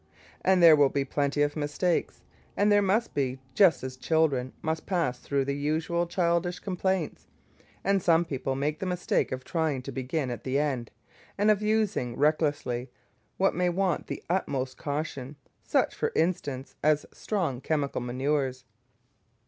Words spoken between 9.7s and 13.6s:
to begin at the end, and of using recklessly what